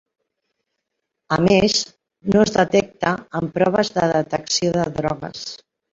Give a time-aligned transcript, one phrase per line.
[1.35, 1.75] A més,
[2.35, 5.45] no es detecta en proves de detecció de drogues.